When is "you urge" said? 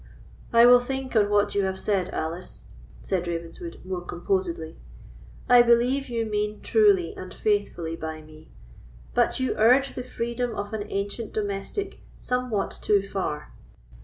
9.39-9.93